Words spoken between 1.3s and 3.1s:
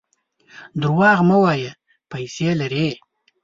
وایه! پیسې لرې.